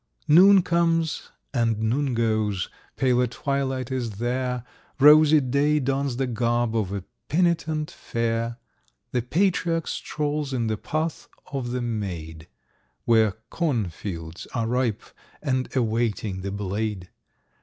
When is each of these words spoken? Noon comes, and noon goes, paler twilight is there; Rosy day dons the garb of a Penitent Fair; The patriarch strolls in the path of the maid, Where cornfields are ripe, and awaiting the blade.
Noon 0.27 0.63
comes, 0.63 1.29
and 1.53 1.77
noon 1.79 2.15
goes, 2.15 2.69
paler 2.95 3.27
twilight 3.27 3.91
is 3.91 4.13
there; 4.17 4.63
Rosy 4.99 5.39
day 5.39 5.79
dons 5.79 6.17
the 6.17 6.25
garb 6.25 6.75
of 6.75 6.91
a 6.91 7.03
Penitent 7.29 7.91
Fair; 7.91 8.57
The 9.11 9.21
patriarch 9.21 9.85
strolls 9.87 10.53
in 10.53 10.65
the 10.65 10.75
path 10.77 11.27
of 11.53 11.69
the 11.69 11.83
maid, 11.83 12.47
Where 13.05 13.33
cornfields 13.51 14.47
are 14.55 14.65
ripe, 14.65 15.03
and 15.39 15.69
awaiting 15.75 16.41
the 16.41 16.49
blade. 16.49 17.11